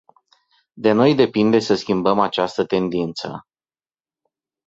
[0.73, 3.47] De noi depinde să schimbăm această tendință.